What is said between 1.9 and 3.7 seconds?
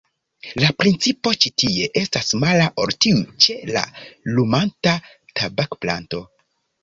estas mala ol tiu ĉe